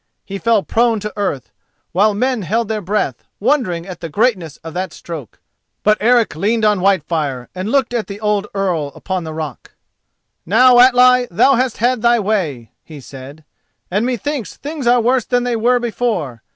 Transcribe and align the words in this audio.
He 0.25 0.39
fell 0.39 0.63
prone 0.63 0.99
to 1.01 1.13
earth, 1.15 1.51
while 1.91 2.15
men 2.15 2.41
held 2.41 2.69
their 2.69 2.81
breath, 2.81 3.23
wondering 3.39 3.85
at 3.85 3.99
the 3.99 4.09
greatness 4.09 4.57
of 4.63 4.73
that 4.73 4.93
stroke. 4.93 5.39
But 5.83 5.99
Eric 6.01 6.35
leaned 6.35 6.65
on 6.65 6.79
Whitefire 6.79 7.49
and 7.53 7.69
looked 7.69 7.93
at 7.93 8.07
the 8.07 8.19
old 8.19 8.47
Earl 8.55 8.87
upon 8.95 9.25
the 9.25 9.31
rock. 9.35 9.75
"Now, 10.43 10.79
Atli, 10.79 11.27
thou 11.29 11.53
hast 11.53 11.77
had 11.77 12.01
thy 12.01 12.19
way," 12.19 12.71
he 12.83 12.99
said, 12.99 13.43
"and 13.91 14.03
methinks 14.03 14.55
things 14.57 14.87
are 14.87 14.99
worse 14.99 15.25
than 15.25 15.43
they 15.43 15.55
were 15.55 15.77
before. 15.77 16.41